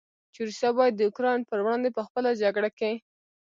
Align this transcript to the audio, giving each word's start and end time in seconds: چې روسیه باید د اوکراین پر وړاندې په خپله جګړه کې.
چې 0.33 0.39
روسیه 0.47 0.69
باید 0.77 0.93
د 0.95 1.01
اوکراین 1.09 1.39
پر 1.49 1.57
وړاندې 1.63 1.89
په 1.95 2.01
خپله 2.07 2.29
جګړه 2.41 2.69
کې. 2.79 2.91